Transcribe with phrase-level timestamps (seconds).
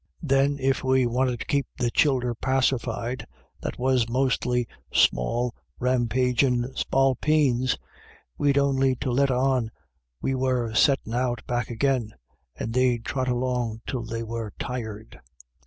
[0.23, 3.27] Then, if we wanted to keep the childer pacified,
[3.61, 7.77] that was mostly small ram pagin* spalpeens,
[8.35, 9.69] we'd on'y to let on
[10.19, 12.15] we were settin' out back agin,
[12.55, 15.19] and they'd trot along till they were tired.